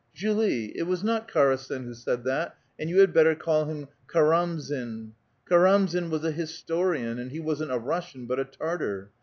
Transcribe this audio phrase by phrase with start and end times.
[0.15, 0.75] "Julie!
[0.75, 5.11] it was not Karasen who said that, and you had better call him Karamzin.
[5.47, 9.11] Karamzin was a historian, and f he wasn't a Russian, but a Tartar.